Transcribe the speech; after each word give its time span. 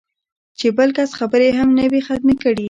چې 0.59 0.67
بل 0.77 0.89
کس 0.97 1.09
خبرې 1.19 1.47
هم 1.57 1.69
نه 1.77 1.85
وي 1.91 2.01
ختمې 2.07 2.35
کړې 2.41 2.59